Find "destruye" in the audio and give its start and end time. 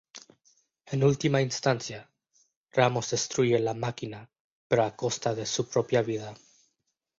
3.11-3.59